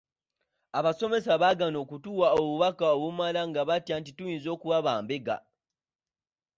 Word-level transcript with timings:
Abasomesa 0.77 1.31
baagaana 1.41 1.77
okutuwa 1.85 2.27
obubaka 2.39 2.85
obumala 2.95 3.41
nga 3.49 3.61
batya 3.69 3.95
nti 3.99 4.11
tuyinza 4.17 4.47
okuba 4.55 4.77
bambega. 4.85 5.37